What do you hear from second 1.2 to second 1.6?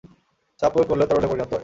পরিণত হয়।